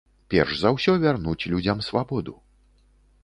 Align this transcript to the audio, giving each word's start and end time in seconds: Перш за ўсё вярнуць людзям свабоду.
Перш 0.33 0.53
за 0.61 0.71
ўсё 0.77 0.95
вярнуць 1.03 1.47
людзям 1.53 1.85
свабоду. 1.89 2.33